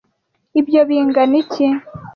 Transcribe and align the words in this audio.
Ibyo 0.59 0.81
bingana 0.89 1.35
iki? 1.43 1.65